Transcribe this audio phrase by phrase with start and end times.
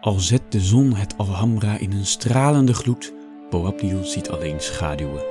[0.00, 3.12] Al zet de zon het Alhambra in een stralende gloed,
[3.50, 5.24] Boabdil ziet alleen schaduwen.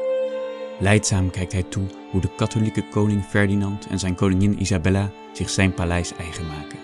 [0.79, 5.73] Leidzaam kijkt hij toe hoe de katholieke koning Ferdinand en zijn koningin Isabella zich zijn
[5.73, 6.79] paleis eigen maken.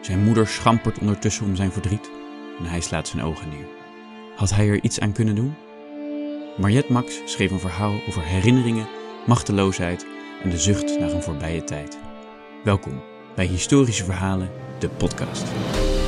[0.00, 2.10] Zijn moeder schampert ondertussen om zijn verdriet
[2.58, 3.66] en hij slaat zijn ogen neer.
[4.36, 5.54] Had hij er iets aan kunnen doen?
[6.56, 8.88] Mariette Max schreef een verhaal over herinneringen,
[9.26, 10.06] machteloosheid
[10.42, 11.98] en de zucht naar een voorbije tijd.
[12.64, 13.02] Welkom
[13.34, 15.44] bij Historische Verhalen, de podcast.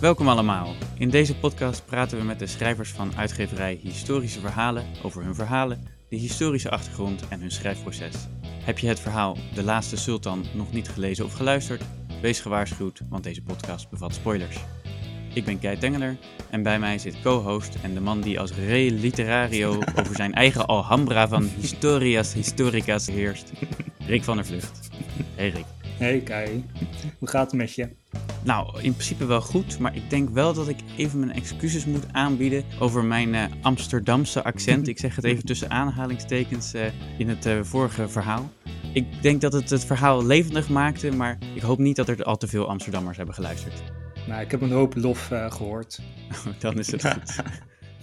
[0.00, 0.74] Welkom allemaal.
[0.98, 5.84] In deze podcast praten we met de schrijvers van uitgeverij Historische Verhalen over hun verhalen,
[6.08, 8.14] de historische achtergrond en hun schrijfproces.
[8.64, 11.82] Heb je het verhaal De Laatste Sultan nog niet gelezen of geluisterd?
[12.22, 14.56] Wees gewaarschuwd, want deze podcast bevat spoilers.
[15.34, 16.16] Ik ben Kei Tengeler
[16.50, 20.66] en bij mij zit co-host en de man die als re literario over zijn eigen
[20.66, 23.52] Alhambra van Historias Historicas heerst,
[23.98, 24.88] Rick van der Vlucht.
[25.34, 25.66] Hey Rick.
[25.98, 26.64] Hey Kai,
[27.18, 27.97] hoe gaat het met je?
[28.44, 32.12] Nou, in principe wel goed, maar ik denk wel dat ik even mijn excuses moet
[32.12, 34.88] aanbieden over mijn uh, Amsterdamse accent.
[34.88, 36.86] Ik zeg het even tussen aanhalingstekens uh,
[37.18, 38.50] in het uh, vorige verhaal.
[38.92, 42.36] Ik denk dat het het verhaal levendig maakte, maar ik hoop niet dat er al
[42.36, 43.82] te veel Amsterdammers hebben geluisterd.
[44.26, 46.00] Nou, ik heb een hoop lof gehoord.
[46.58, 47.42] Dan is het goed.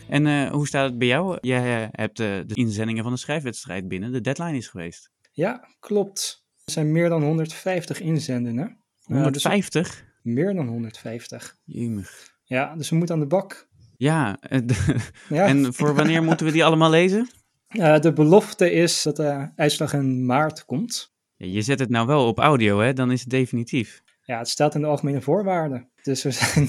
[0.07, 1.37] en hoe staat het bij jou?
[1.41, 4.11] Jij hebt de inzendingen van de schrijfwedstrijd binnen.
[4.11, 5.11] De deadline is geweest.
[5.31, 6.45] Ja, klopt.
[6.65, 8.84] Er zijn meer dan 150 inzendingen.
[9.05, 9.87] 150?
[9.87, 11.57] Dus meer dan 150.
[11.63, 12.33] Jemig.
[12.43, 13.67] Ja, dus we moeten aan de bak.
[13.97, 14.37] Ja,
[15.29, 15.45] ja.
[15.45, 17.29] en voor wanneer moeten we die allemaal lezen?
[17.69, 21.13] Uh, de belofte is dat de uitslag in maart komt.
[21.35, 22.93] Ja, je zet het nou wel op audio, hè?
[22.93, 24.03] Dan is het definitief.
[24.21, 25.89] Ja, het staat in de algemene voorwaarden.
[26.01, 26.67] Dus we zijn,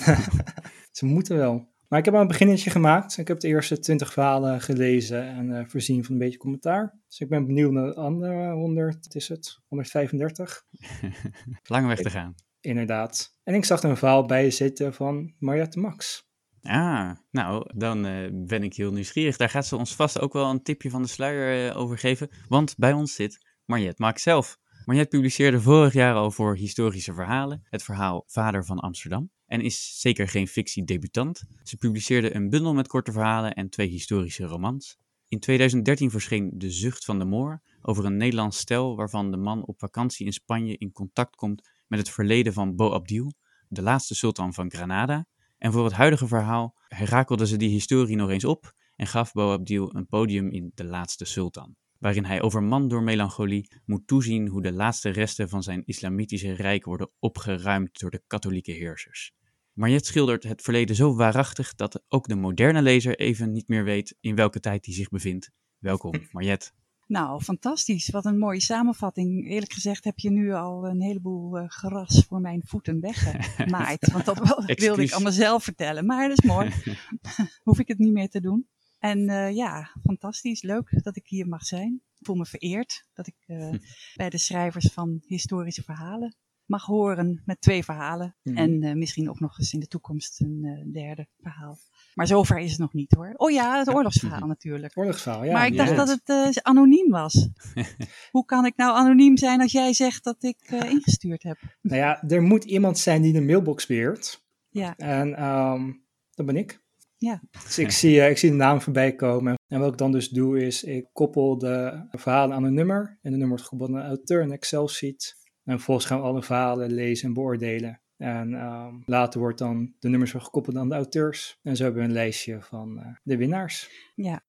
[0.98, 1.74] ze moeten wel.
[1.88, 3.18] Maar ik heb al een beginnetje gemaakt.
[3.18, 6.98] Ik heb de eerste 20 verhalen gelezen en uh, voorzien van een beetje commentaar.
[7.08, 9.60] Dus ik ben benieuwd naar de andere 100, wat is het?
[9.68, 10.64] 135.
[11.64, 12.34] Lange weg te gaan.
[12.60, 13.38] Inderdaad.
[13.42, 16.28] En ik zag er een verhaal bij zitten van Mariette Max.
[16.62, 19.36] Ah, nou, dan uh, ben ik heel nieuwsgierig.
[19.36, 22.30] Daar gaat ze ons vast ook wel een tipje van de sluier uh, over geven.
[22.48, 24.58] Want bij ons zit Mariette Max zelf.
[24.84, 29.30] Mariette publiceerde vorig jaar al voor historische verhalen het verhaal Vader van Amsterdam.
[29.46, 31.42] En is zeker geen fictiedebutant.
[31.62, 34.98] Ze publiceerde een bundel met korte verhalen en twee historische romans.
[35.28, 39.66] In 2013 verscheen De Zucht van de Moor over een Nederlands stel waarvan de man
[39.66, 43.32] op vakantie in Spanje in contact komt met het verleden van Boabdil,
[43.68, 45.26] de laatste sultan van Granada.
[45.58, 49.94] En voor het huidige verhaal herakelde ze die historie nog eens op en gaf Boabdil
[49.94, 54.72] een podium in De Laatste Sultan, waarin hij overmand door melancholie moet toezien hoe de
[54.72, 59.34] laatste resten van zijn islamitische rijk worden opgeruimd door de katholieke heersers.
[59.72, 64.16] Mariette schildert het verleden zo waarachtig dat ook de moderne lezer even niet meer weet
[64.20, 65.50] in welke tijd hij zich bevindt.
[65.78, 66.70] Welkom, Mariette.
[67.06, 68.10] Nou, fantastisch.
[68.10, 69.48] Wat een mooie samenvatting.
[69.48, 74.10] Eerlijk gezegd heb je nu al een heleboel uh, geras voor mijn voeten weggemaaid.
[74.12, 74.38] want dat
[74.78, 76.06] wilde ik aan mezelf vertellen.
[76.06, 76.70] Maar dat is mooi.
[77.64, 78.68] Hoef ik het niet meer te doen.
[78.98, 80.62] En uh, ja, fantastisch.
[80.62, 82.02] Leuk dat ik hier mag zijn.
[82.18, 83.74] Ik voel me vereerd dat ik uh,
[84.14, 86.36] bij de schrijvers van historische verhalen
[86.66, 88.36] mag horen met twee verhalen.
[88.42, 88.56] Mm.
[88.56, 91.78] En misschien ook nog eens in de toekomst een derde verhaal.
[92.14, 93.32] Maar zover is het nog niet hoor.
[93.36, 94.96] Oh ja, het oorlogsverhaal natuurlijk.
[94.96, 95.52] Oorlogsverhaal, ja.
[95.52, 97.48] Maar ik dacht dat het anoniem was.
[98.30, 101.58] Hoe kan ik nou anoniem zijn als jij zegt dat ik ingestuurd heb?
[101.80, 104.44] Nou ja, er moet iemand zijn die de mailbox beheert.
[104.68, 104.96] Ja.
[104.96, 106.04] En um,
[106.34, 106.84] dat ben ik.
[107.18, 107.42] Ja.
[107.50, 109.54] Dus ik zie, uh, ik zie de naam voorbij komen.
[109.66, 113.18] En wat ik dan dus doe is, ik koppel de verhalen aan een nummer.
[113.22, 115.36] En de nummer wordt gekoppeld aan een auteur, een Excel-sheet.
[115.64, 118.00] En vervolgens gaan we alle verhalen lezen en beoordelen.
[118.16, 121.58] En um, later wordt dan de nummers weer gekoppeld aan de auteurs.
[121.62, 123.90] En zo hebben we een lijstje van uh, de winnaars.
[124.14, 124.44] Ja.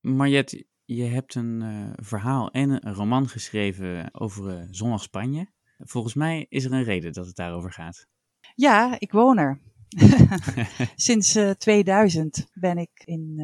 [0.00, 5.46] Mariette, je hebt een uh, verhaal en een roman geschreven over uh, zonnig Spanje.
[5.78, 8.06] Volgens mij is er een reden dat het daarover gaat.
[8.54, 9.60] Ja, ik woon er.
[10.96, 13.36] Sinds 2000 ben ik in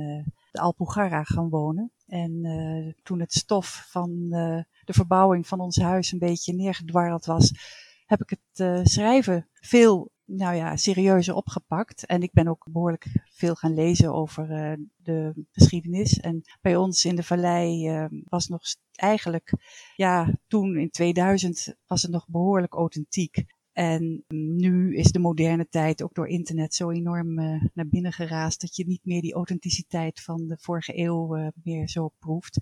[0.53, 1.93] de Alpujarra gaan wonen.
[2.07, 4.29] En toen het stof van
[4.85, 7.53] de verbouwing van ons huis een beetje neergedwarreld was
[8.07, 12.07] heb ik het uh, schrijven veel nou ja, serieuzer opgepakt.
[12.07, 16.21] En ik ben ook behoorlijk veel gaan lezen over uh, de geschiedenis.
[16.21, 18.63] En bij ons in de vallei uh, was nog
[18.95, 19.53] eigenlijk,
[19.97, 23.45] ja, toen in 2000 was het nog behoorlijk authentiek.
[23.77, 28.61] En nu is de moderne tijd ook door internet zo enorm uh, naar binnen geraast
[28.61, 32.59] dat je niet meer die authenticiteit van de vorige eeuw meer zo proeft.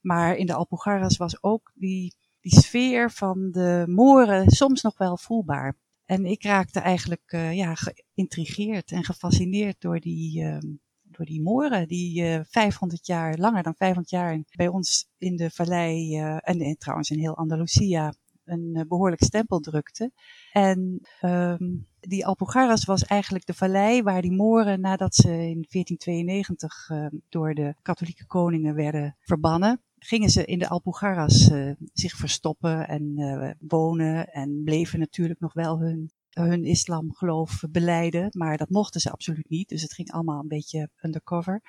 [0.00, 5.18] Maar in de Alpujarras was ook die, die sfeer van de Moren soms nog wel
[5.18, 5.76] voelbaar.
[6.04, 10.58] En ik raakte eigenlijk uh, ja, geïntrigeerd en gefascineerd door die, uh,
[11.02, 15.36] door die Moren, die uh, eh, 500 jaar, langer dan 500 jaar bij ons in
[15.36, 18.14] de vallei en, en, trouwens in heel Andalusia
[18.46, 20.10] een behoorlijk stempel drukte.
[20.52, 26.90] En um, die Alpujarras was eigenlijk de vallei waar die Moren, nadat ze in 1492
[27.28, 33.12] door de katholieke koningen werden verbannen, gingen ze in de Alpujarras uh, zich verstoppen en
[33.16, 39.10] uh, wonen en bleven natuurlijk nog wel hun, hun islamgeloof beleiden, maar dat mochten ze
[39.10, 39.68] absoluut niet.
[39.68, 41.62] Dus het ging allemaal een beetje undercover.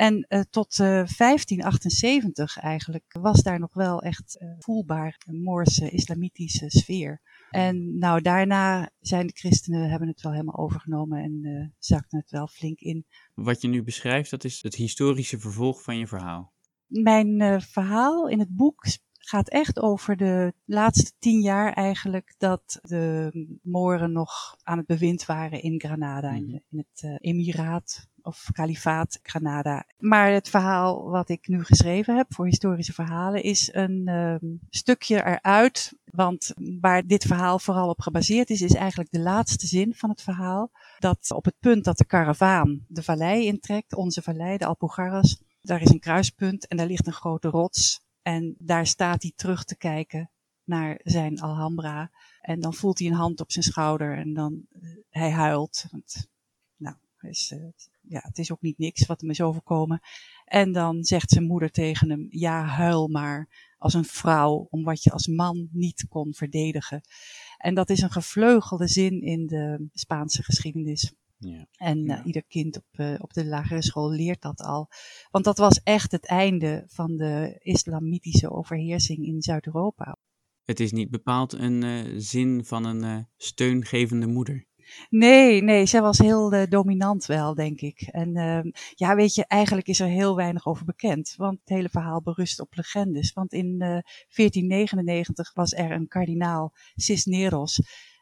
[0.00, 7.20] En uh, tot 1578 eigenlijk was daar nog wel echt voelbaar een Moorse islamitische sfeer.
[7.50, 12.46] En nou, daarna zijn de christenen hebben het wel helemaal overgenomen en zakten het wel
[12.46, 13.06] flink in.
[13.34, 16.52] Wat je nu beschrijft, dat is het historische vervolg van je verhaal
[16.90, 18.84] mijn verhaal in het boek
[19.30, 23.30] gaat echt over de laatste tien jaar eigenlijk dat de
[23.62, 26.58] Moren nog aan het bewind waren in Granada, in, mhm.
[26.70, 29.86] in, het uh, emiraat of kalifaat Granada.
[29.98, 35.24] Maar het verhaal wat ik nu geschreven heb voor historische verhalen is een uh, stukje
[35.24, 35.98] eruit.
[36.04, 40.22] Want waar dit verhaal vooral op gebaseerd is, is eigenlijk de laatste zin van het
[40.22, 40.70] verhaal.
[40.98, 45.82] Dat op het punt dat de karavaan de vallei intrekt, onze vallei, de Alpujarras, daar
[45.82, 48.00] is een kruispunt en daar ligt een grote rots.
[48.22, 50.30] En daar staat hij terug te kijken
[50.64, 52.10] naar zijn Alhambra.
[52.40, 55.84] En dan voelt hij een hand op zijn schouder en dan uh, hij huilt.
[55.90, 56.28] Want,
[57.22, 57.68] uh,
[58.00, 60.00] ja, het is ook niet niks wat hem is overkomen.
[60.44, 65.02] En dan zegt zijn moeder tegen hem: Ja, huil maar als een vrouw om wat
[65.02, 67.00] je als man niet kon verdedigen.
[67.56, 71.12] En dat is een gevleugelde zin in de Spaanse geschiedenis.
[71.38, 71.66] Ja.
[71.72, 74.88] En uh, ieder kind op, uh, op de lagere school leert dat al.
[75.30, 80.16] Want dat was echt het einde van de islamitische overheersing in Zuid-Europa.
[80.64, 84.68] Het is niet bepaald een uh, zin van een steungevende moeder.
[85.08, 88.00] Nee, nee, zij was heel dominant wel, denk ik.
[88.00, 91.34] En ehm, ja, weet je, eigenlijk is er heel weinig over bekend.
[91.36, 93.32] Want het hele verhaal berust op legendes.
[93.32, 97.80] Want in 1499 was er een kardinaal Cisneros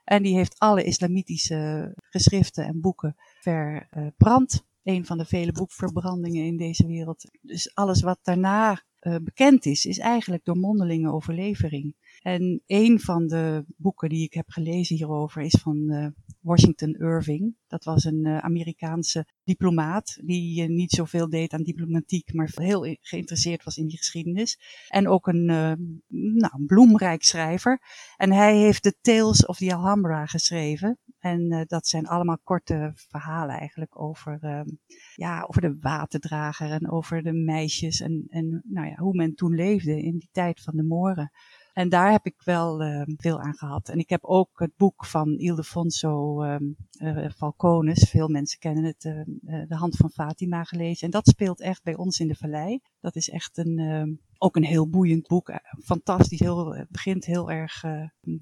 [0.08, 4.66] en die heeft alle islamitische geschriften en boeken verbrand.
[4.82, 7.30] Een van de vele boekverbrandingen in deze wereld.
[7.40, 11.94] Dus alles wat daarna uh, bekend is, is eigenlijk door mondelinge overlevering.
[12.22, 16.06] En een van de boeken die ik heb gelezen hierover is van uh,
[16.40, 17.56] Washington Irving.
[17.66, 22.96] Dat was een uh, Amerikaanse diplomaat die uh, niet zoveel deed aan diplomatiek, maar heel
[23.00, 24.58] geïnteresseerd was in die geschiedenis.
[24.88, 27.80] En ook een, nou, een bloemrijk schrijver.
[28.16, 30.98] En hij heeft de Tales of the Alhambra geschreven.
[31.18, 34.68] En dat zijn allemaal korte verhalen eigenlijk over, ehm,
[35.14, 39.54] ja, over de waterdrager en over de meisjes en, en nou ja, hoe men toen
[39.54, 41.30] leefde in die tijd van de Moren.
[41.78, 43.88] En daar heb ik wel uh, veel aan gehad.
[43.88, 49.04] En ik heb ook het boek van Ildefonso um, uh, Falcones, veel mensen kennen het,
[49.04, 49.22] uh,
[49.68, 51.04] De Hand van Fatima gelezen.
[51.04, 52.80] En dat speelt echt bij ons in de vallei.
[53.00, 55.52] Dat is echt een, ehm, ook een heel boeiend boek.
[55.84, 57.84] Fantastisch, heel, het begint heel erg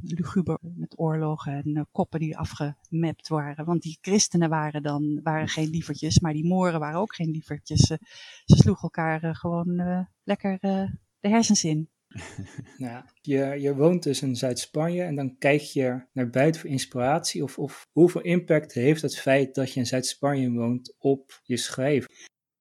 [0.03, 3.65] luguber met oorlogen en koppen die afgemapt waren.
[3.65, 7.81] Want die christenen waren dan waren geen lievertjes, maar die moren waren ook geen lievertjes.
[7.81, 7.99] ze
[8.45, 9.77] sloegen elkaar gewoon
[10.25, 10.59] lekker
[11.21, 11.89] de hersens in.
[12.79, 17.43] nou, je, je woont dus in Zuid-Spanje en dan kijk je naar buiten voor inspiratie.
[17.43, 22.11] Of, of hoeveel impact heeft het feit dat je in Zuid-Spanje woont op je schrijven?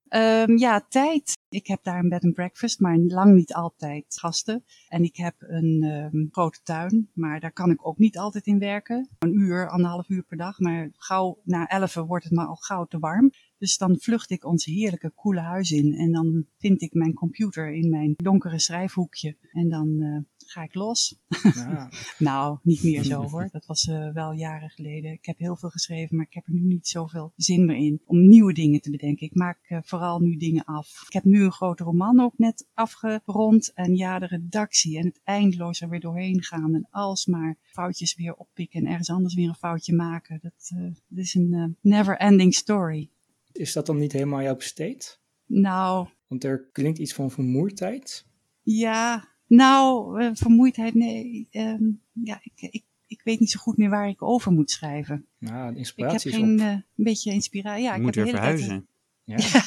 [0.09, 1.37] Um, ja, tijd.
[1.49, 4.63] Ik heb daar een bed and breakfast, maar lang niet altijd gasten.
[4.87, 5.83] En ik heb een
[6.13, 9.09] um, grote tuin, maar daar kan ik ook niet altijd in werken.
[9.19, 12.85] Een uur, anderhalf uur per dag, maar gauw na elf wordt het maar al gauw
[12.85, 13.31] te warm.
[13.65, 17.73] Dus dan vlucht ik ons heerlijke koele huis in en dan vind ik mijn computer
[17.73, 21.19] in mijn donkere schrijfhoekje en dan uh, ga ik los.
[21.53, 21.89] Ja.
[22.17, 23.49] nou, niet meer zo hoor.
[23.51, 25.11] Dat was uh, wel jaren geleden.
[25.11, 28.01] Ik heb heel veel geschreven, maar ik heb er nu niet zoveel zin meer in
[28.05, 29.27] om nieuwe dingen te bedenken.
[29.27, 31.03] Ik maak uh, vooral nu dingen af.
[31.07, 35.21] Ik heb nu een grote roman ook net afgerond en ja, de redactie en het
[35.23, 39.55] eindeloos er weer doorheen gaan en alsmaar foutjes weer oppikken en ergens anders weer een
[39.55, 40.39] foutje maken.
[40.41, 40.71] Dat,
[41.07, 43.09] dat is een never ending story.
[43.55, 45.19] Is dat dan niet helemaal jouw besteed?
[45.45, 46.07] Nou.
[46.27, 48.25] Want er klinkt iets van vermoeidheid.
[48.61, 51.47] Ja, nou, uh, vermoeidheid, nee.
[51.51, 55.25] Um, ja, ik, ik, ik weet niet zo goed meer waar ik over moet schrijven.
[55.37, 57.83] Nou, inspiratie ik heb geen, uh, een beetje inspiratie.
[57.83, 58.87] Ja, je ik moet heb weer verhuizen.
[59.25, 59.63] Tijd, ja.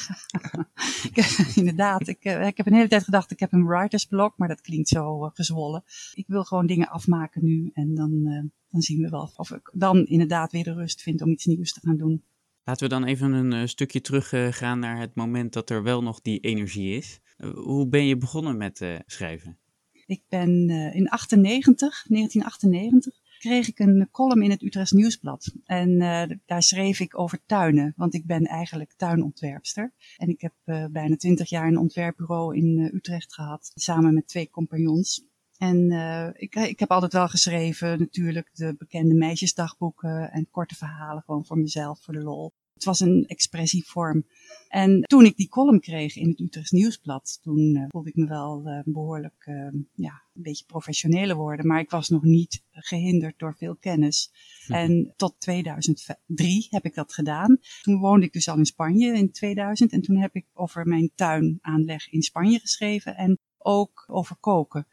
[1.61, 2.07] inderdaad.
[2.07, 5.25] Ik, ik heb een hele tijd gedacht, ik heb een writersblok, maar dat klinkt zo
[5.25, 5.83] uh, gezwollen.
[6.13, 8.23] Ik wil gewoon dingen afmaken nu en dan,
[8.69, 11.73] dan zien we wel of ik dan inderdaad weer de rust vind om iets nieuws
[11.73, 12.23] te gaan doen.
[12.69, 16.21] Laten we dan even een stukje terug gaan naar het moment dat er wel nog
[16.21, 17.19] die energie is.
[17.53, 19.57] hoe ben je begonnen met schrijven?
[20.05, 25.53] Ik ben in 98, 1998 kreeg ik een column in het Utrechts Nieuwsblad.
[25.65, 25.97] En
[26.45, 29.93] daar schreef ik over tuinen, want ik ben eigenlijk tuinontwerpster.
[30.17, 30.53] En ik heb
[30.91, 35.27] bijna twintig jaar een ontwerpbureau in Utrecht gehad, samen met twee compagnons.
[35.57, 35.91] En
[36.35, 41.57] ik, ik heb altijd wel geschreven, natuurlijk, de bekende meisjesdagboeken en korte verhalen, gewoon voor
[41.57, 42.53] mezelf, voor de lol.
[42.79, 44.25] Het was een expressievorm.
[44.67, 48.27] En toen ik die column kreeg in het Utrechts Nieuwsblad, toen uh, voelde ik me
[48.27, 51.67] wel uh, behoorlijk uh, ja, een beetje professioneler worden.
[51.67, 54.31] Maar ik was nog niet gehinderd door veel kennis.
[54.65, 54.73] Hm.
[54.73, 57.57] En tot 2003 heb ik dat gedaan.
[57.81, 59.91] Toen woonde ik dus al in Spanje in 2000.
[59.91, 64.87] En toen heb ik over mijn tuinaanleg in Spanje geschreven en ook over koken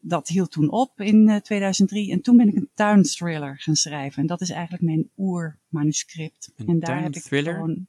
[0.00, 4.22] dat hield toen op in uh, 2003 en toen ben ik een tuinthriller gaan schrijven.
[4.22, 6.52] En dat is eigenlijk mijn oermanuscript.
[6.56, 7.86] Een en daar heb ik gewoon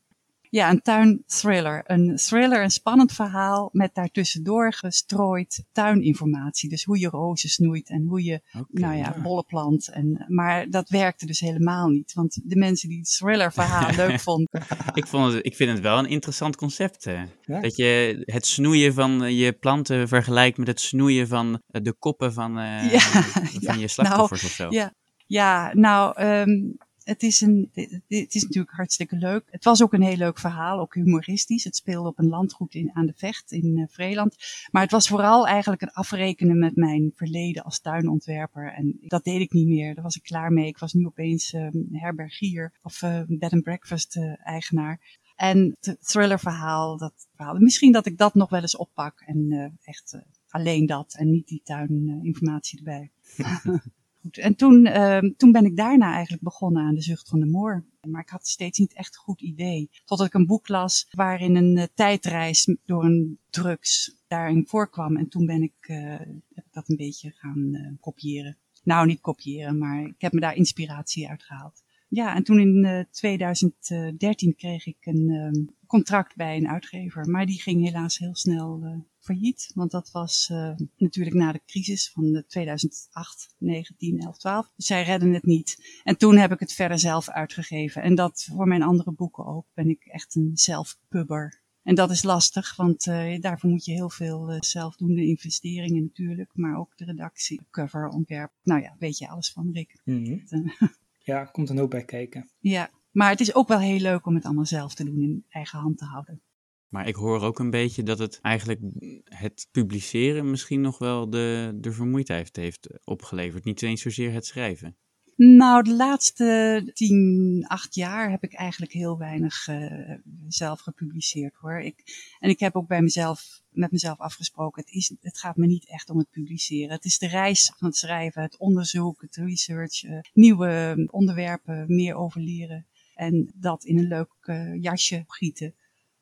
[0.55, 1.83] ja, een tuinthriller.
[1.85, 6.69] Een thriller, een spannend verhaal met daartussendoor gestrooid tuininformatie.
[6.69, 9.89] Dus hoe je rozen snoeit en hoe je, Oké, nou ja, bollen plant.
[9.89, 12.13] En, maar dat werkte dus helemaal niet.
[12.13, 14.63] Want de mensen die het thriller verhaal leuk vonden.
[14.93, 17.03] Ik, vond het, ik vind het wel een interessant concept.
[17.03, 17.27] Ja?
[17.61, 21.93] Dat je het snoeien van eh, je planten vergelijkt met het snoeien van eh, de
[21.93, 24.67] koppen van, eh, Ja, van ja, je slachtoffers of zo.
[24.69, 24.93] ja.
[25.27, 27.69] Ja, nou, um, het is, een,
[28.07, 29.43] is natuurlijk hartstikke leuk.
[29.49, 31.63] Het was ook een heel leuk verhaal, ook humoristisch.
[31.63, 34.35] Het speelde op een landgoed in, aan de Vecht in uh, Vreeland.
[34.71, 38.73] Maar het was vooral eigenlijk een afrekenen met mijn verleden als tuinontwerper.
[38.73, 39.95] En dat deed ik niet meer.
[39.95, 40.67] Daar was ik klaar mee.
[40.67, 45.19] Ik was nu opeens um, herbergier of uh, bed and breakfast uh, eigenaar.
[45.35, 47.55] En het thrillerverhaal, dat verhaal.
[47.57, 49.21] Misschien dat ik dat nog wel eens oppak.
[49.25, 50.19] En echt
[50.49, 53.11] alleen dat en niet die tuininformatie erbij.
[54.31, 57.85] En toen, uh, toen ben ik daarna eigenlijk begonnen aan de zucht van de moor.
[58.07, 59.89] Maar ik had steeds niet echt een goed idee.
[60.05, 65.17] Totdat ik een boek las waarin een uh, tijdreis door een drugs daarin voorkwam.
[65.17, 66.19] En toen ben ik, uh,
[66.53, 68.57] heb ik dat een beetje gaan uh, kopiëren.
[68.83, 71.83] Nou, niet kopiëren, maar ik heb me daar inspiratie uit gehaald.
[72.07, 77.29] Ja, en toen in 2013 kreeg ik een contract bij een uitgever.
[77.29, 79.71] Maar die ging helaas heel snel failliet.
[79.73, 84.71] Want dat was uh, natuurlijk na de crisis van de 2008, 9, 10, 11, 12.
[84.75, 85.99] Dus zij redden het niet.
[86.03, 88.01] En toen heb ik het verder zelf uitgegeven.
[88.01, 89.65] En dat voor mijn andere boeken ook.
[89.73, 91.63] Ben ik echt een zelfpubber.
[91.83, 96.49] En dat is lastig, want uh, daarvoor moet je heel veel uh, zelfdoende investeringen natuurlijk.
[96.53, 98.51] Maar ook de redactie, cover, ontwerp.
[98.63, 100.01] Nou ja, weet je alles van, Rick.
[100.03, 100.73] Mm -hmm.
[101.23, 102.49] ja, komt er ook bij kijken.
[102.59, 105.45] Ja, maar het is ook wel heel leuk om het allemaal zelf te doen, in
[105.49, 106.41] eigen hand te houden.
[106.89, 108.79] Maar ik hoor ook een beetje dat het eigenlijk
[109.23, 113.63] het publiceren misschien nog wel de, de vermoeidheid heeft opgeleverd.
[113.63, 114.97] Niet eens zozeer het schrijven.
[115.37, 120.11] Nou, de laatste tien, acht jaar heb ik eigenlijk heel weinig uh,
[120.47, 121.79] zelf gepubliceerd hoor.
[121.79, 122.03] Ik,
[122.39, 125.87] en ik heb ook bij mezelf, met mezelf afgesproken, het, is, het gaat me niet
[125.87, 126.95] echt om het publiceren.
[126.95, 132.15] Het is de reis van het schrijven, het onderzoek, het research, uh, nieuwe onderwerpen meer
[132.15, 132.85] over leren.
[133.15, 135.75] En dat in een leuk uh, jasje gieten.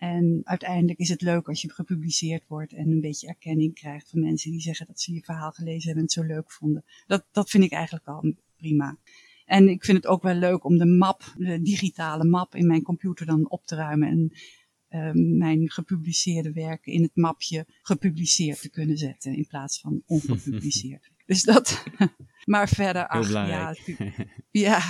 [0.04, 4.20] En uiteindelijk is het leuk als je gepubliceerd wordt en een beetje erkenning krijgt van
[4.20, 6.84] mensen die zeggen dat ze je verhaal gelezen hebben en het zo leuk vonden.
[7.08, 8.98] Dat, dat vind ik eigenlijk al prima.
[9.46, 12.82] En ik vind het ook wel leuk om de map, de digitale map in mijn
[12.82, 14.32] computer dan op te ruimen en
[14.90, 21.12] uh, mijn gepubliceerde werken in het mapje gepubliceerd te kunnen zetten in plaats van ongepubliceerd.
[21.26, 21.84] dus dat,
[22.54, 23.76] maar verder, ach ja,
[24.52, 24.82] ja,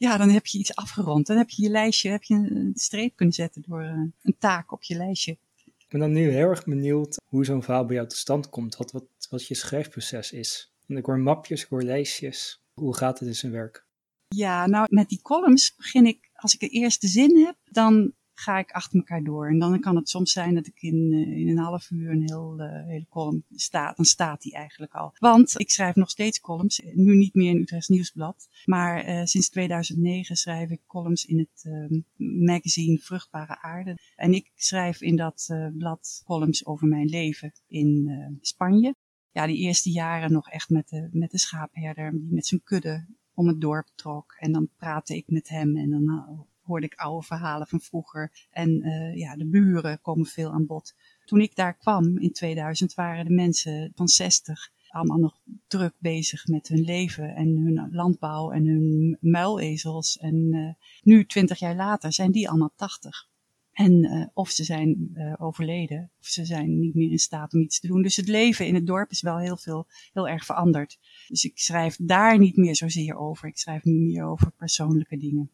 [0.00, 1.26] ja, dan heb je iets afgerond.
[1.26, 4.72] Dan heb je je lijstje, heb je een streep kunnen zetten door een, een taak
[4.72, 5.36] op je lijstje.
[5.64, 8.76] Ik ben dan nu heel erg benieuwd hoe zo'n verhaal bij jou tot stand komt.
[8.76, 10.72] Wat, wat, wat je schrijfproces is.
[10.86, 12.62] En ik hoor mapjes, ik hoor lijstjes.
[12.74, 13.86] Hoe gaat het in zijn werk?
[14.28, 18.58] Ja, nou met die columns begin ik, als ik de eerste zin heb, dan ga
[18.58, 19.48] ik achter elkaar door.
[19.48, 22.22] En dan kan het soms zijn dat ik in, uh, in een half uur een
[22.26, 23.96] heel, uh, hele column staat.
[23.96, 25.12] Dan staat die eigenlijk al.
[25.18, 26.82] Want ik schrijf nog steeds columns.
[26.94, 28.48] Nu niet meer in Utrechts Nieuwsblad.
[28.64, 31.70] Maar sinds 2009 schrijf ik columns in het
[32.16, 33.98] magazine Vruchtbare Aarde.
[34.16, 35.46] En ik schrijf in dat
[35.78, 38.94] blad columns over mijn leven in Spanje.
[39.32, 43.06] Ja, die eerste jaren nog echt met de, met de schaapherder die met zijn kudde
[43.34, 44.34] om het dorp trok.
[44.38, 48.46] En dan praatte ik met hem en dan hoorde ik oude verhalen van vroeger.
[48.50, 50.94] En uh, ja, de buren komen veel aan bod.
[51.24, 56.46] Toen ik daar kwam in 2000 waren de mensen van 60 allemaal nog druk bezig
[56.46, 60.18] met hun leven en hun landbouw en hun muilezels.
[60.18, 63.28] En nu, twintig jaar later, zijn die allemaal tachtig.
[63.72, 67.86] En of ze zijn overleden, of ze zijn niet meer in staat om iets te
[67.86, 68.02] doen.
[68.02, 70.98] Dus het leven in het dorp is wel heel veel, heel erg veranderd.
[71.28, 73.48] Dus ik schrijf daar niet meer zozeer over.
[73.48, 75.50] Ik schrijf nu meer over persoonlijke dingen.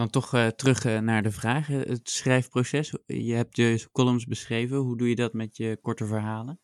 [0.00, 2.94] Dan toch uh, terug uh, naar de vragen, het schrijfproces.
[3.06, 4.76] Je hebt je columns beschreven.
[4.76, 6.58] Hoe doe je dat met je korte verhalen?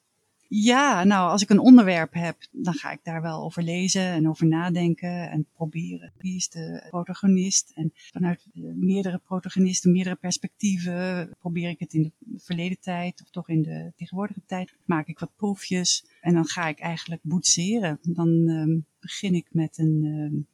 [0.48, 4.28] Ja, nou, als ik een onderwerp heb, dan ga ik daar wel over lezen en
[4.28, 6.12] over nadenken en proberen.
[6.18, 7.72] Wie is de protagonist?
[7.74, 13.48] En vanuit meerdere protagonisten, meerdere perspectieven, probeer ik het in de verleden tijd of toch
[13.48, 14.76] in de tegenwoordige tijd.
[14.84, 17.98] Maak ik wat proefjes en dan ga ik eigenlijk boetseren.
[18.02, 20.46] Dan um, begin ik met een um,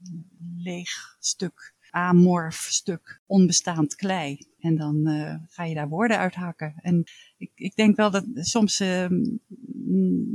[0.56, 4.46] leeg stuk amorf stuk onbestaand klei.
[4.58, 6.74] En dan uh, ga je daar woorden uithakken.
[6.76, 7.04] En
[7.36, 9.06] ik, ik denk wel dat soms, uh,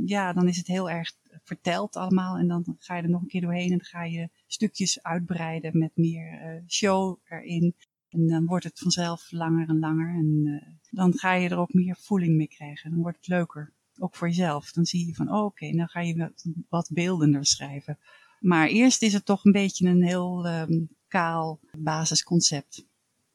[0.04, 1.12] ja, dan is het heel erg
[1.44, 2.36] verteld allemaal.
[2.36, 5.78] En dan ga je er nog een keer doorheen en dan ga je stukjes uitbreiden
[5.78, 7.74] met meer uh, show erin.
[8.08, 10.14] En dan wordt het vanzelf langer en langer.
[10.14, 12.90] En dan ga je er ook meer voeling mee krijgen.
[12.90, 13.72] Dan wordt het leuker.
[13.98, 14.72] Ook voor jezelf.
[14.72, 17.98] Dan zie je van, oh, oké, okay, dan ga je wat, wat beeldender schrijven.
[18.40, 22.86] Maar eerst is het toch een beetje een heel um, kaal basisconcept.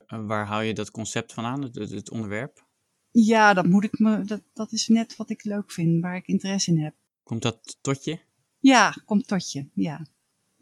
[0.05, 2.65] En waar hou je dat concept van aan, het, het, onderwerp?
[3.11, 6.27] Ja, dat moet ik me, dat, dat is net wat ik leuk vind, waar ik
[6.27, 6.93] interesse in heb.
[7.23, 8.19] Komt dat tot je?
[8.59, 10.07] Ja, komt tot je, ja.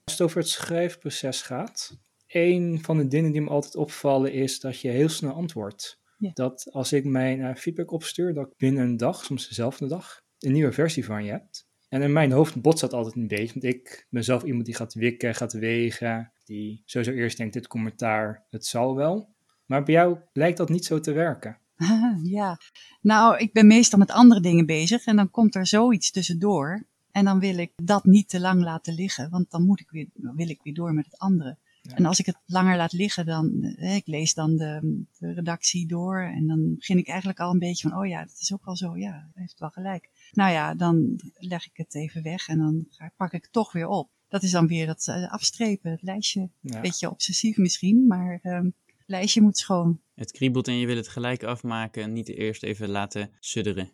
[0.03, 4.60] Als het over het schrijfproces gaat, een van de dingen die me altijd opvallen is
[4.60, 6.00] dat je heel snel antwoordt.
[6.18, 6.32] Ja.
[6.34, 10.24] Dat als ik mijn uh, feedback opstuur, dat ik binnen een dag, soms dezelfde dag,
[10.39, 11.70] een nieuwe versie van je hebt.
[11.91, 14.75] En in mijn hoofd botst dat altijd een beetje, want ik ben zelf iemand die
[14.75, 19.29] gaat wikken, gaat wegen, die sowieso eerst denkt, dit commentaar, het zal wel.
[19.65, 21.57] Maar bij jou lijkt dat niet zo te werken.
[22.24, 22.57] ja,
[23.01, 26.86] nou, ik ben meestal met andere dingen bezig en dan komt er zoiets tussendoor.
[27.12, 30.07] En dan wil ik dat niet te lang laten liggen, want dan moet ik weer,
[30.13, 31.57] wil ik weer door met het andere.
[31.81, 35.88] En als ik het langer laat liggen, dan, eh, ik lees dan de, de, redactie
[35.88, 38.65] door en dan begin ik eigenlijk al een beetje van, oh ja, dat is ook
[38.65, 40.10] wel zo, ja, heeft wel gelijk.
[40.31, 43.88] Nou ja, dan leg ik het even weg en dan pak ik het toch weer
[43.88, 44.09] op.
[44.27, 46.50] Dat is dan weer dat uh, afstrepen, het lijstje.
[46.61, 48.53] Een beetje obsessief misschien, maar uh,
[48.85, 50.01] het lijstje moet schoon.
[50.15, 53.91] Het kriebelt en je wil het gelijk afmaken en niet eerst even laten sudderen.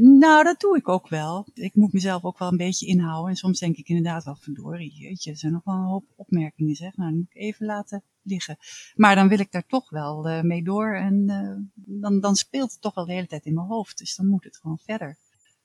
[0.00, 1.46] Nou, dat doe ik ook wel.
[1.54, 3.30] Ik moet mezelf ook wel een beetje inhouden.
[3.30, 6.74] En soms denk ik inderdaad wel, verdorie, jeetje, er zijn nog wel een hoop opmerkingen
[6.74, 6.96] zeg.
[6.96, 8.56] Nou, dan moet ik even laten liggen.
[8.94, 10.94] Maar dan wil ik daar toch wel uh, mee door.
[10.94, 13.98] En uh, dan, dan speelt het toch wel de hele tijd in mijn hoofd.
[13.98, 15.18] Dus dan moet het gewoon verder.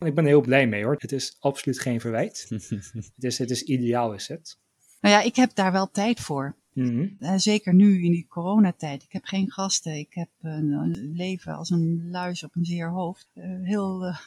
[0.05, 0.95] Ik ben er heel blij mee hoor.
[0.97, 2.45] Het is absoluut geen verwijt.
[2.49, 4.59] het, is, het is ideaal is het.
[5.01, 6.55] Nou ja, ik heb daar wel tijd voor.
[6.73, 7.39] Mm -hmm.
[7.39, 9.03] zeker nu in die coronatijd.
[9.03, 9.97] Ik heb geen gasten.
[9.97, 13.27] Ik heb een, een leven als een luis op een zeer hoofd.
[13.35, 14.17] Uh, heel, uh,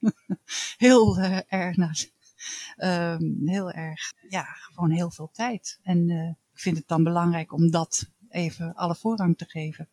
[0.86, 1.92] heel uh, erg, nou,
[3.54, 5.78] heel erg, ja, gewoon heel veel tijd.
[5.82, 6.10] En
[6.52, 9.88] ik vind het dan belangrijk om dat even alle voorrang te geven.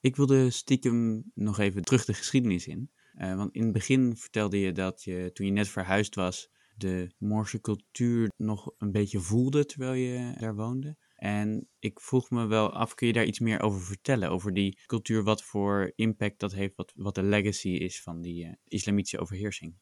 [0.00, 2.90] Ik wilde stiekem nog even terug de geschiedenis in.
[3.18, 7.60] Want in het begin vertelde je dat je, toen je net verhuisd was, de Moorse
[7.60, 10.96] cultuur nog een beetje voelde terwijl je daar woonde.
[11.14, 14.30] En ik vroeg me wel af, kun je daar iets meer over vertellen?
[14.30, 18.44] Over die cultuur, wat voor impact dat heeft, wat, wat de legacy is van die
[18.44, 19.74] uh, islamitische overheersing?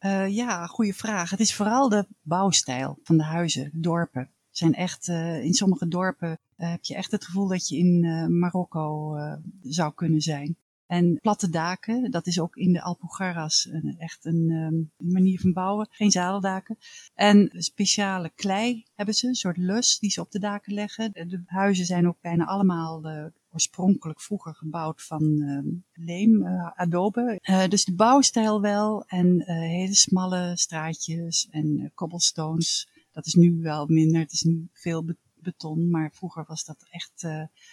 [0.00, 1.30] Uh, ja, goede vraag.
[1.30, 4.30] Het is vooral de bouwstijl van de huizen, dorpen.
[4.50, 5.08] Zijn echt,
[5.42, 8.00] in sommige dorpen heb je echt het gevoel dat je in
[8.38, 9.16] Marokko
[9.62, 10.56] zou kunnen zijn.
[10.86, 13.68] En platte daken, dat is ook in de Alpujarras
[13.98, 15.86] echt een um, manier van bouwen.
[15.90, 16.78] Geen zadeldaken.
[17.14, 21.12] En speciale klei hebben ze, een soort lus die ze op de daken leggen.
[21.12, 27.38] De huizen zijn ook bijna allemaal uh, oorspronkelijk vroeger gebouwd van uh, leem, uh, adobe.
[27.42, 32.88] Uh, dus de bouwstijl wel en hele smalle straatjes en cobblestones.
[33.12, 37.20] Dat is nu wel minder, het is nu veel beton, maar vroeger was dat echt,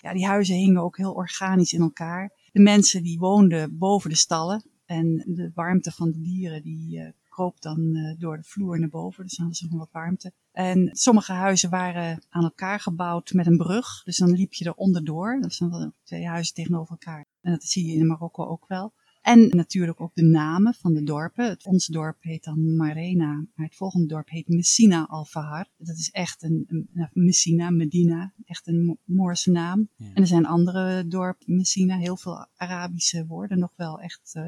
[0.02, 4.16] ja die huizen hingen ook heel organisch in elkaar de mensen die woonden boven de
[4.16, 4.64] stallen.
[4.86, 8.90] En de warmte van de dieren die uh, kroop dan uh, door de vloer naar
[8.90, 9.24] boven.
[9.24, 10.34] Dus dan hadden ze nog wat warmte.
[10.52, 14.04] En sommige huizen waren aan elkaar gebouwd met een brug.
[14.04, 15.40] Dus dan liep je er onderdoor.
[15.42, 17.26] Dat zijn twee huizen tegenover elkaar.
[17.42, 18.94] En dat zie je in Marokko ook wel.
[19.22, 21.50] En natuurlijk ook de namen van de dorpen.
[21.50, 25.68] Het, ons dorp heet dan Marena, maar het volgende dorp heet Messina al-Fahar.
[25.78, 29.90] Dat is echt een, een, Messina, Medina, echt een Moorse naam.
[29.98, 34.44] En er zijn andere dorpen, Messina, heel veel Arabische woorden, nog wel echt uh,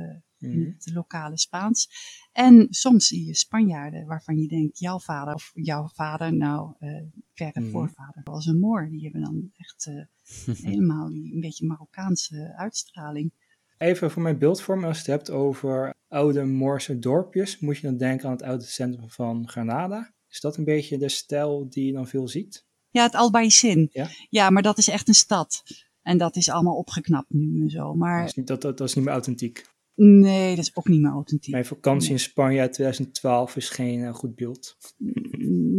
[0.52, 0.72] in mhm.
[0.72, 1.90] het lokale Spaans.
[2.32, 7.02] En soms zie je Spanjaarden waarvan je denkt, jouw vader of jouw vader, nou, uh,
[7.34, 7.70] verre mm.
[7.70, 8.90] voorvader was een Moor.
[8.90, 13.32] Die hebben dan echt uh, helemaal die een beetje Marokkaanse uitstraling.
[13.84, 17.98] Even voor mijn beeldvorming, als je het hebt over oude Moorse dorpjes, moet je dan
[17.98, 20.14] denken aan het oude centrum van Granada.
[20.30, 22.66] Is dat een beetje de stijl die je dan veel ziet?
[22.90, 23.90] Ja, het Albaicin.
[23.92, 24.08] Ja?
[24.30, 25.64] ja, maar dat is echt een stad.
[26.02, 27.94] En dat is allemaal opgeknapt nu en zo.
[27.94, 28.20] Maar...
[28.20, 29.66] Dat, is niet, dat, dat, dat is niet meer authentiek.
[29.96, 31.52] Nee, dat is ook niet meer authentiek.
[31.52, 34.78] Mijn vakantie in Spanje uit 2012 is geen uh, goed beeld.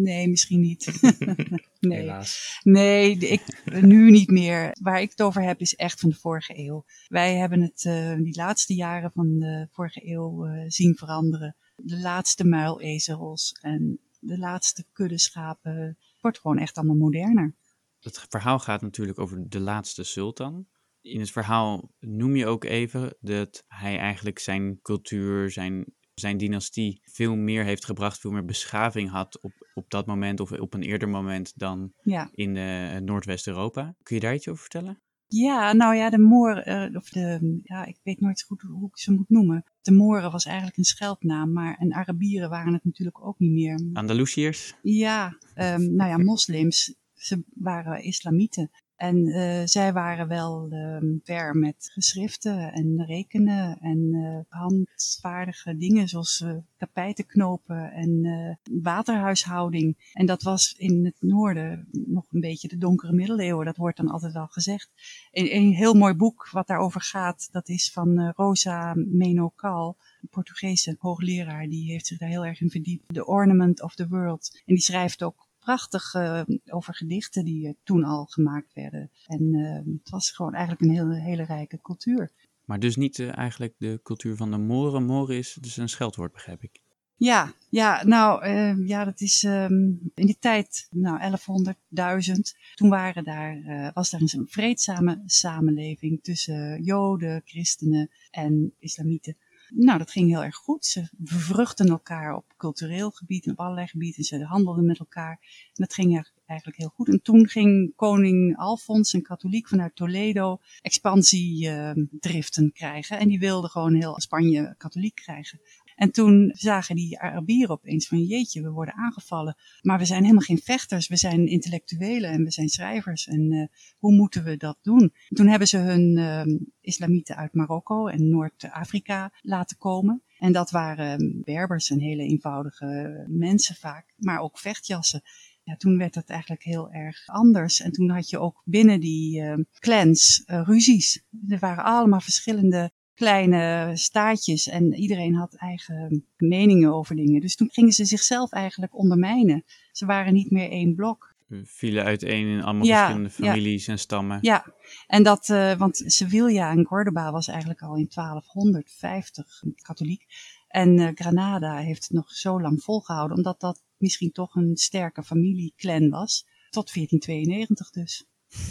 [0.02, 0.84] Nee, misschien niet.
[1.84, 1.98] nee.
[1.98, 2.60] Helaas.
[2.62, 3.42] Nee, ik,
[3.80, 4.76] nu niet meer.
[4.80, 6.84] Waar ik het over heb is echt van de vorige eeuw.
[7.08, 11.56] Wij hebben het uh, die laatste jaren van de vorige eeuw uh, zien veranderen.
[11.76, 15.76] De laatste muilezels en de laatste kuddeschapen.
[15.76, 17.54] Het wordt gewoon echt allemaal moderner.
[18.00, 20.66] Het verhaal gaat natuurlijk over de laatste sultan
[21.04, 27.00] in het verhaal noem je ook even dat hij eigenlijk zijn cultuur, zijn, zijn dynastie
[27.02, 30.82] veel meer heeft gebracht, veel meer beschaving had op, op dat moment of op een
[30.82, 32.28] eerder moment dan ja.
[32.32, 33.94] in uh, Noordwest-Europa.
[34.02, 34.98] Kun je daar iets over vertellen?
[35.26, 38.98] Ja, nou ja, de Moor, uh, of de, ja, ik weet nooit goed hoe ik
[38.98, 39.64] ze moet noemen.
[39.82, 43.80] De Mooren was eigenlijk een scheldnaam, maar en Arabieren waren het natuurlijk ook niet meer.
[43.92, 44.74] Andalusiërs?
[44.82, 46.94] Ja, um, nou ja, moslims.
[47.14, 48.70] Ze waren islamieten.
[48.96, 56.08] En uh, zij waren wel uh, ver met geschriften en rekenen en uh, handvaardige dingen
[56.08, 60.10] zoals uh, tapijten knopen en waterhuishouding.
[60.12, 64.10] En dat was in het noorden nog een beetje de donkere middeleeuwen, dat wordt dan
[64.10, 64.90] altijd wel gezegd.
[65.30, 70.96] Een, een heel mooi boek wat daarover gaat, dat is van Rosa Menocal, een Portugese
[70.98, 73.14] hoogleraar, die heeft zich daar heel erg in verdiept.
[73.14, 74.62] The Ornament of the World.
[74.66, 79.10] En die schrijft ook prachtig uh, over gedichten die uh, toen al gemaakt werden.
[79.26, 82.32] En uh, het was gewoon eigenlijk een hele, hele rijke cultuur.
[82.64, 85.04] Maar dus niet eigenlijk de cultuur van de Moren.
[85.04, 86.82] Moren is dus een scheldwoord, begrijp ik.
[87.16, 92.56] Ja, ja nou ehm, ja, dat is um, in die tijd, nou 1100, 1000.
[92.74, 99.36] Toen waren daar, was daar een vreedzame samenleving tussen Joden, christenen en islamieten.
[99.76, 100.86] Nou, dat ging heel erg goed.
[100.86, 104.24] Ze bevruchten elkaar op cultureel gebied en op allerlei gebieden.
[104.24, 105.38] Ze handelden met elkaar.
[105.40, 107.08] En dat ging eigenlijk heel goed.
[107.08, 113.18] En toen ging koning Alfons, een katholiek vanuit Toledo, expansiedriften krijgen.
[113.18, 115.60] En die wilde gewoon heel Spanje katholiek krijgen.
[115.96, 119.56] En toen zagen die Arabieren opeens van jeetje, we worden aangevallen.
[119.82, 123.26] Maar we zijn helemaal geen vechters, we zijn intellectuelen en we zijn schrijvers.
[123.26, 123.66] En uh,
[123.98, 125.12] hoe moeten we dat doen?
[125.28, 130.22] En toen hebben ze hun uh, islamieten uit Marokko en Noord-Afrika laten komen.
[130.38, 135.22] En dat waren Berbers en hele eenvoudige mensen vaak, maar ook vechtjassen.
[135.62, 137.80] Ja, toen werd het eigenlijk heel erg anders.
[137.80, 141.24] En toen had je ook binnen die uh, clans uh, ruzies.
[141.48, 147.40] Er waren allemaal verschillende kleine staatjes en iedereen had eigen meningen over dingen.
[147.40, 149.64] Dus toen gingen ze zichzelf eigenlijk ondermijnen.
[149.92, 151.34] Ze waren niet meer één blok.
[151.62, 153.92] Vielen uiteen in allemaal ja, verschillende families ja.
[153.92, 154.38] en stammen.
[154.40, 154.74] Ja,
[155.06, 160.26] en dat, uh, want Sevilla en Córdoba was eigenlijk al in 1250 katholiek.
[160.68, 165.22] En uh, Granada heeft het nog zo lang volgehouden, omdat dat misschien toch een sterke
[165.22, 166.46] familieclan was.
[166.70, 168.24] Tot 1492 dus.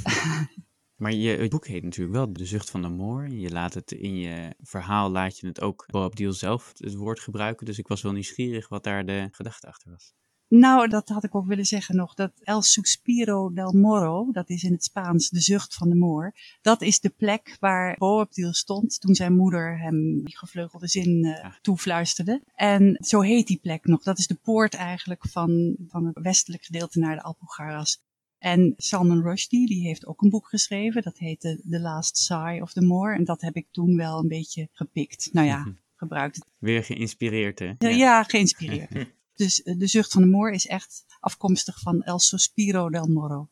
[0.95, 3.29] Maar je het boek heet natuurlijk wel De Zucht van de Moor.
[3.29, 7.19] Je laat het in je verhaal, laat je het ook Bob Deal zelf het woord
[7.19, 7.65] gebruiken.
[7.65, 10.13] Dus ik was wel nieuwsgierig wat daar de gedachte achter was.
[10.47, 12.13] Nou, dat had ik ook willen zeggen nog.
[12.13, 16.33] Dat El Suspiro del Moro, dat is in het Spaans de zucht van de moor.
[16.61, 21.37] Dat is de plek waar Boabdil stond toen zijn moeder hem die gevleugelde zin uh,
[21.37, 21.57] ja.
[21.61, 22.43] toefluisterde.
[22.55, 24.03] En zo heet die plek nog.
[24.03, 28.01] Dat is de poort eigenlijk van, van het westelijk gedeelte naar de Alpujarras.
[28.43, 31.01] En Salman Rushdie, die heeft ook een boek geschreven.
[31.01, 33.13] Dat heette The Last Sigh of the Moor.
[33.13, 35.29] En dat heb ik toen wel een beetje gepikt.
[35.31, 36.45] Nou ja, gebruikt.
[36.57, 37.73] Weer geïnspireerd, hè?
[37.77, 38.89] Ja, ja geïnspireerd.
[39.35, 43.49] dus de zucht van de moor is echt afkomstig van El Sospiro del Moro.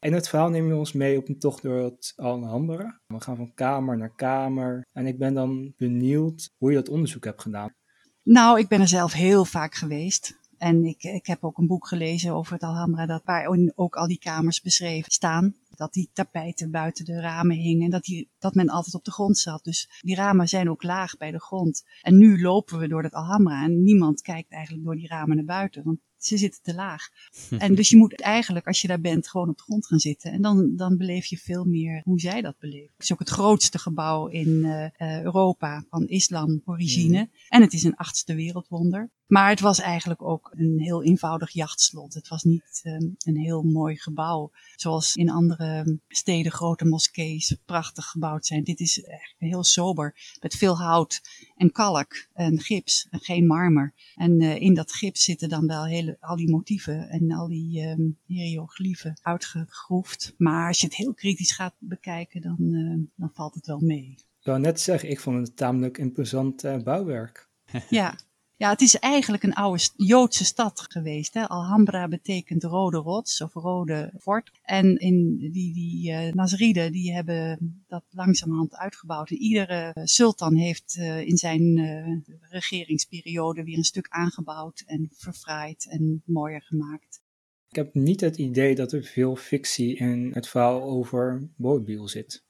[0.00, 3.00] In het verhaal neem je ons mee op een tocht door het Alhambra.
[3.06, 4.86] We gaan van kamer naar kamer.
[4.92, 7.74] En ik ben dan benieuwd hoe je dat onderzoek hebt gedaan.
[8.22, 10.38] Nou, ik ben er zelf heel vaak geweest.
[10.58, 14.06] En ik, ik heb ook een boek gelezen over het Alhambra, dat waar ook al
[14.06, 15.54] die kamers beschreven staan.
[15.70, 19.12] Dat die tapijten buiten de ramen hingen en dat, die, dat men altijd op de
[19.12, 19.64] grond zat.
[19.64, 21.84] Dus die ramen zijn ook laag bij de grond.
[22.02, 25.44] En nu lopen we door het Alhambra en niemand kijkt eigenlijk door die ramen naar
[25.44, 27.08] buiten, want ze zitten te laag.
[27.58, 30.32] En dus je moet eigenlijk, als je daar bent, gewoon op de grond gaan zitten.
[30.32, 32.90] En dan, dan beleef je veel meer hoe zij dat beleven.
[32.94, 37.18] Het is ook het grootste gebouw in uh, Europa van islam origine.
[37.18, 37.30] Mm.
[37.48, 39.10] En het is een achtste wereldwonder.
[39.26, 42.14] Maar het was eigenlijk ook een heel eenvoudig jachtslot.
[42.14, 44.50] Het was niet um, een heel mooi gebouw.
[44.76, 48.64] Zoals in andere steden grote moskees prachtig gebouwd zijn.
[48.64, 50.14] Dit is echt heel sober.
[50.40, 51.20] Met veel hout
[51.56, 53.94] en kalk en gips en geen marmer.
[54.14, 57.82] En uh, in dat gips zitten dan wel hele, al die motieven en al die
[57.82, 60.34] um, hieroglyphen uitgegroefd.
[60.36, 64.14] Maar als je het heel kritisch gaat bekijken, dan, uh, dan valt het wel mee.
[64.40, 67.48] Ik wou net zeggen, ik vond het tamelijk imposant uh, bouwwerk.
[67.88, 68.18] Ja,
[68.56, 71.34] ja, het is eigenlijk een oude Joodse stad geweest.
[71.34, 71.48] Hè?
[71.48, 74.50] Alhambra betekent rode rots of rode fort.
[74.62, 79.30] En in die, die uh, Nazariden die hebben dat langzamerhand uitgebouwd.
[79.30, 85.86] En iedere sultan heeft uh, in zijn uh, regeringsperiode weer een stuk aangebouwd en verfraaid
[85.90, 87.24] en mooier gemaakt.
[87.68, 92.45] Ik heb niet het idee dat er veel fictie in het verhaal over Boorbiel zit.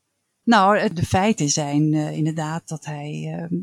[0.47, 3.59] Nou, de feiten zijn uh, inderdaad dat hij uh,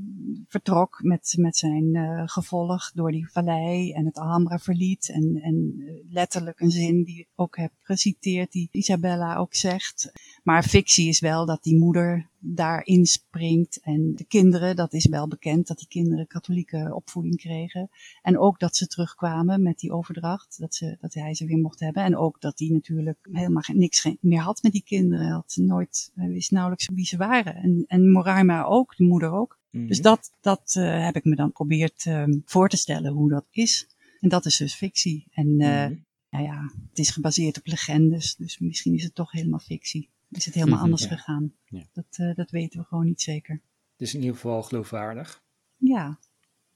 [0.47, 5.09] vertrok met, met zijn uh, gevolg door die vallei en het Alhambra verliet.
[5.09, 10.11] En, en letterlijk een zin die ik ook heb geciteerd, die Isabella ook zegt.
[10.43, 13.79] Maar fictie is wel dat die moeder daarin springt.
[13.81, 17.89] En de kinderen, dat is wel bekend, dat die kinderen katholieke opvoeding kregen.
[18.21, 21.79] En ook dat ze terugkwamen met die overdracht, dat, ze, dat hij ze weer mocht
[21.79, 22.03] hebben.
[22.03, 25.31] En ook dat hij natuurlijk helemaal niks meer had met die kinderen.
[25.31, 27.55] Had nooit, hij wist nauwelijks wie ze waren.
[27.55, 29.59] En, en Moraima ook, de moeder ook.
[29.71, 29.89] Mm-hmm.
[29.89, 33.45] Dus dat, dat uh, heb ik me dan geprobeerd uh, voor te stellen hoe dat
[33.51, 33.87] is.
[34.19, 35.27] En dat is dus fictie.
[35.31, 36.05] En uh, mm-hmm.
[36.29, 40.45] nou ja, het is gebaseerd op legendes, dus misschien is het toch helemaal fictie is
[40.45, 41.07] het helemaal anders ja.
[41.07, 41.53] gegaan.
[41.65, 41.83] Ja.
[41.93, 43.61] Dat, uh, dat weten we gewoon niet zeker.
[43.91, 45.43] Het is in ieder geval geloofwaardig.
[45.77, 46.19] Ja.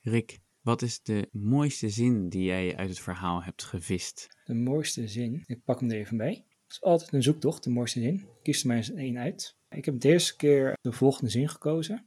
[0.01, 4.27] Rick, wat is de mooiste zin die jij uit het verhaal hebt gevist?
[4.45, 5.43] De mooiste zin?
[5.45, 6.45] Ik pak hem er even bij.
[6.63, 8.15] Het is altijd een zoektocht, de mooiste zin.
[8.15, 9.55] Ik kies er maar eens één uit.
[9.69, 12.05] Ik heb deze keer de volgende zin gekozen.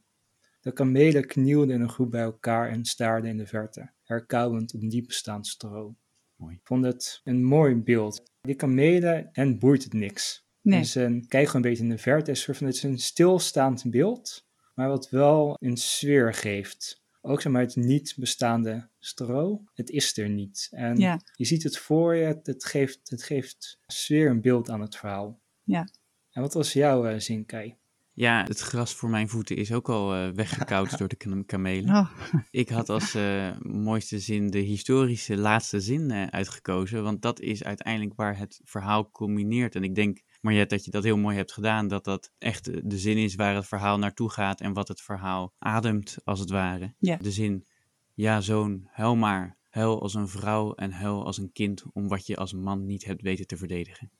[0.60, 4.80] De kamelen knielden in een groep bij elkaar en staarden in de verte, herkauwend op
[4.90, 5.96] diep bestaand stro.
[6.36, 6.54] Mooi.
[6.54, 8.22] Ik vond het een mooi beeld.
[8.40, 10.44] Die kamelen, en boeit het niks.
[10.62, 10.80] Nee.
[10.80, 12.30] Dus een, kijk gewoon een beetje in de verte.
[12.30, 17.02] Het is, het is een stilstaand beeld, maar wat wel een sfeer geeft.
[17.22, 20.68] Ook zeg maar het niet bestaande stro, het is er niet.
[20.70, 21.20] En ja.
[21.34, 25.40] je ziet het voor je, het, geeft, het geeft sfeer een beeld aan het verhaal.
[25.62, 25.88] Ja.
[26.30, 27.78] En wat was jouw uh, zin, Kai?
[28.12, 31.96] Ja, het gras voor mijn voeten is ook al uh, weggekauwd door de kamelen.
[31.96, 32.10] Oh.
[32.50, 37.64] Ik had als uh, mooiste zin de historische laatste zin uh, uitgekozen, want dat is
[37.64, 39.74] uiteindelijk waar het verhaal culmineert.
[39.74, 42.98] En ik denk, Mariette, dat je dat heel mooi hebt gedaan, dat dat echt de
[42.98, 46.94] zin is waar het verhaal naartoe gaat en wat het verhaal ademt, als het ware.
[46.98, 47.16] Ja.
[47.16, 47.66] De zin,
[48.14, 52.26] ja zoon, huil maar, huil als een vrouw en huil als een kind om wat
[52.26, 54.10] je als man niet hebt weten te verdedigen.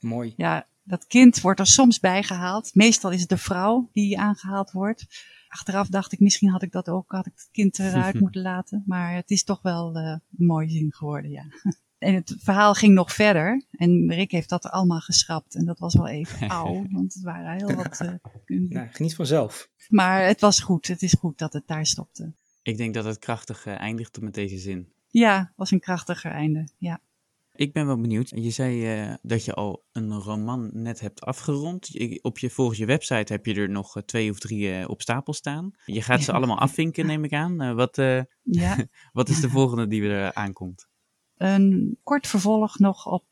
[0.00, 0.32] Mooi.
[0.36, 2.74] Ja, dat kind wordt er soms bijgehaald.
[2.74, 5.06] Meestal is het de vrouw die aangehaald wordt.
[5.48, 8.82] Achteraf dacht ik, misschien had ik dat ook, had ik het kind eruit moeten laten.
[8.86, 10.02] Maar het is toch wel uh,
[10.38, 11.44] een mooie zin geworden, ja.
[12.04, 13.64] En het verhaal ging nog verder.
[13.70, 15.54] En Rick heeft dat allemaal geschrapt.
[15.54, 18.00] En dat was wel even auw, want het waren heel wat...
[18.46, 19.68] Uh, ja, geniet vanzelf.
[19.88, 20.86] Maar het was goed.
[20.86, 22.32] Het is goed dat het daar stopte.
[22.62, 24.92] Ik denk dat het krachtig uh, eindigde met deze zin.
[25.08, 27.00] Ja, was een krachtiger einde, ja.
[27.54, 28.32] Ik ben wel benieuwd.
[28.34, 31.88] Je zei uh, dat je al een roman net hebt afgerond.
[31.88, 34.88] Je, op je, volgens je website heb je er nog uh, twee of drie uh,
[34.88, 35.70] op stapel staan.
[35.84, 37.74] Je gaat ze allemaal afvinken, neem ik aan.
[37.74, 37.96] wat,
[38.42, 38.86] ja.
[39.12, 40.92] wat is de volgende die er aankomt?
[41.36, 43.24] Een kort vervolg nog op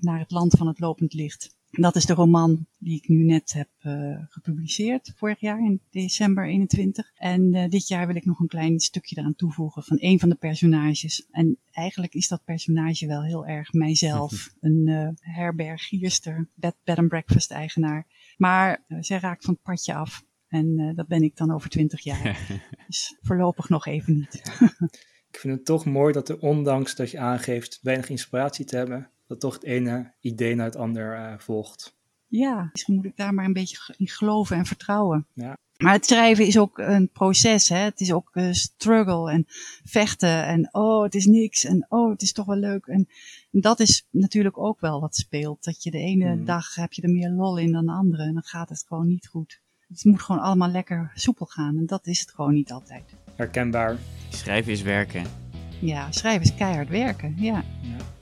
[0.00, 1.54] Naar het land van het lopend licht.
[1.76, 6.46] Dat is de roman die ik nu net heb uh, gepubliceerd, vorig jaar in december
[6.48, 7.10] 21.
[7.14, 10.28] En uh, dit jaar wil ik nog een klein stukje eraan toevoegen van een van
[10.28, 11.26] de personages.
[11.30, 14.48] En eigenlijk is dat personage wel heel erg mijzelf.
[14.60, 18.06] een uh, herbergierster, bed, bed and breakfast eigenaar.
[18.36, 20.24] Maar zij raakt van het padje af.
[20.48, 22.62] En dat ben ik dan over twintig jaar.
[22.86, 24.42] dus voorlopig nog even niet.
[25.34, 29.10] ik vind het toch mooi dat er ondanks dat je aangeeft weinig inspiratie te hebben,
[29.26, 31.96] dat toch het ene idee naar het ander uh, volgt.
[32.26, 35.26] Ja, misschien moet ik daar maar een beetje in geloven en vertrouwen.
[35.32, 35.56] Ja.
[35.76, 37.68] Maar het schrijven is ook een proces.
[37.68, 37.76] Hè?
[37.76, 39.44] Het is ook uh, struggle en
[39.84, 40.44] vechten.
[40.46, 41.64] En oh, het is niks.
[41.64, 42.86] En oh, het is toch wel leuk.
[42.86, 43.08] En,
[43.52, 45.64] en dat is natuurlijk ook wel wat speelt.
[45.64, 46.44] Dat je de ene Mm.
[46.44, 48.22] dag heb je er meer lol in dan de andere.
[48.22, 49.60] En dan gaat het gewoon niet goed.
[49.88, 51.76] Het moet gewoon allemaal lekker soepel gaan.
[51.76, 53.02] En dat is het gewoon niet altijd.
[53.36, 53.96] Herkenbaar.
[54.28, 55.22] Schrijven is werken.
[55.80, 57.34] Ja, schrijven is keihard werken.
[57.36, 57.64] Ja,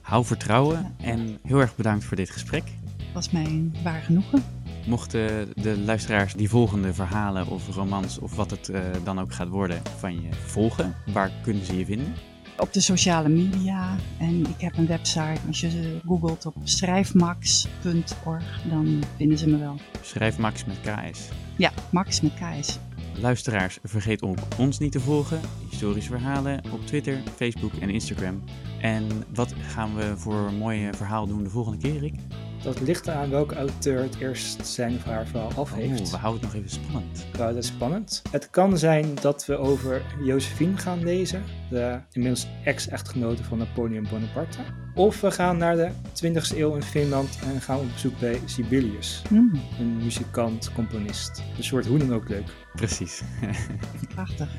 [0.01, 2.63] Hou vertrouwen en heel erg bedankt voor dit gesprek.
[3.13, 4.43] was mij een waar genoegen.
[4.87, 9.47] Mochten de luisteraars die volgende verhalen of romans of wat het uh, dan ook gaat
[9.47, 12.13] worden van je volgen, waar kunnen ze je vinden?
[12.57, 15.39] Op de sociale media en ik heb een website.
[15.47, 19.75] Als je googelt op schrijfmax.org, dan vinden ze me wel.
[20.01, 21.29] Schrijfmax met KS.
[21.57, 22.79] Ja, Max met KS.
[23.21, 25.39] Luisteraars, vergeet ook ons niet te volgen.
[25.69, 28.43] Historische verhalen op Twitter, Facebook en Instagram.
[28.81, 32.13] En wat gaan we voor een mooi verhaal doen de volgende keer, Rick?
[32.63, 36.01] Dat ligt aan welke auteur het eerst zijn of haar verhaal af heeft.
[36.01, 37.25] Oh, we houden het nog even spannend.
[37.37, 38.21] Nou, dat is spannend.
[38.31, 44.57] Het kan zijn dat we over Josephine gaan lezen, de inmiddels ex-echtgenote van Napoleon Bonaparte.
[44.95, 49.21] Of we gaan naar de 20e eeuw in Finland en gaan op bezoek bij Sibelius,
[49.27, 51.43] Hmm, een muzikant, componist.
[51.55, 52.47] Dus wordt hoe dan ook leuk.
[52.75, 53.21] Precies.
[54.15, 54.49] prachtig.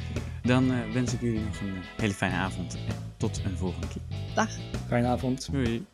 [0.42, 3.86] Dan eh, wens ik jullie nog een eh, hele fijne avond en tot een volgende
[3.86, 4.02] keer.
[4.34, 4.50] Dag.
[4.88, 5.48] Fijne avond.
[5.52, 5.86] Doei.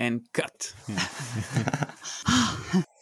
[0.00, 0.74] En cut.
[0.86, 1.08] Ja.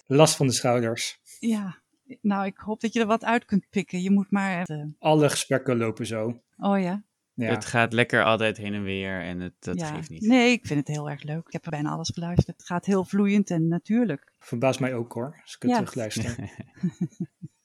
[0.18, 1.20] Last van de schouders.
[1.38, 1.82] Ja,
[2.20, 4.02] nou, ik hoop dat je er wat uit kunt pikken.
[4.02, 4.68] Je moet maar...
[4.98, 6.42] Alle gesprekken lopen zo.
[6.56, 7.04] oh ja?
[7.34, 7.50] Ja.
[7.50, 9.94] Het gaat lekker altijd heen en weer en het, dat ja.
[9.94, 10.26] geeft niet.
[10.26, 11.46] Nee, ik vind het heel erg leuk.
[11.46, 12.56] Ik heb er bijna alles geluisterd.
[12.56, 14.32] Het gaat heel vloeiend en natuurlijk.
[14.38, 15.76] Verbaast mij ook hoor, als ik het Ja.
[15.76, 16.36] terugluister.